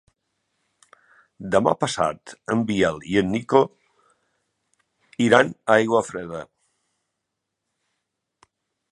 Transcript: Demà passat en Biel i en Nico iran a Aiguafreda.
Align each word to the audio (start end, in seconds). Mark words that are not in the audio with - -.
Demà 1.55 1.73
passat 1.81 2.31
en 2.55 2.63
Biel 2.71 2.97
i 3.15 3.19
en 3.21 3.29
Nico 3.33 3.61
iran 5.27 5.51
a 5.51 5.75
Aiguafreda. 5.75 6.41